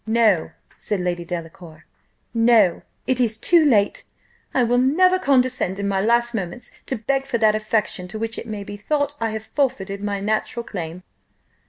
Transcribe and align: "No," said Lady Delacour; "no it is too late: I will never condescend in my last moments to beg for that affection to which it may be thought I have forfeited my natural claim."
"No," 0.07 0.49
said 0.77 0.99
Lady 0.99 1.23
Delacour; 1.23 1.85
"no 2.33 2.81
it 3.05 3.19
is 3.19 3.37
too 3.37 3.63
late: 3.63 4.03
I 4.51 4.63
will 4.63 4.79
never 4.79 5.19
condescend 5.19 5.77
in 5.77 5.87
my 5.87 6.01
last 6.01 6.33
moments 6.33 6.71
to 6.87 6.95
beg 6.95 7.27
for 7.27 7.37
that 7.37 7.53
affection 7.53 8.07
to 8.07 8.17
which 8.17 8.39
it 8.39 8.47
may 8.47 8.63
be 8.63 8.77
thought 8.77 9.13
I 9.21 9.29
have 9.29 9.51
forfeited 9.53 10.03
my 10.03 10.19
natural 10.19 10.63
claim." 10.65 11.03